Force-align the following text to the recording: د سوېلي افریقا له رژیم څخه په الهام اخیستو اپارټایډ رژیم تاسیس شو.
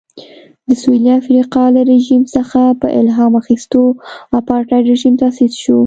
د 0.67 0.69
سوېلي 0.81 1.11
افریقا 1.21 1.63
له 1.75 1.81
رژیم 1.93 2.21
څخه 2.35 2.61
په 2.81 2.87
الهام 2.99 3.33
اخیستو 3.41 3.81
اپارټایډ 4.39 4.83
رژیم 4.91 5.13
تاسیس 5.23 5.53
شو. 5.63 5.79